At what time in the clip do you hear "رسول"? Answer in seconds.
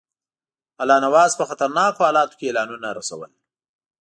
2.99-3.31